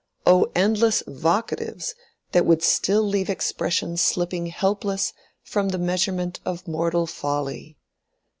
O 0.25 0.51
endless 0.55 1.03
vocatives 1.05 1.93
that 2.31 2.43
would 2.43 2.63
still 2.63 3.03
leave 3.03 3.29
expression 3.29 3.97
slipping 3.97 4.47
helpless 4.47 5.13
from 5.43 5.69
the 5.69 5.77
measurement 5.77 6.39
of 6.43 6.67
mortal 6.67 7.05
folly! 7.05 7.77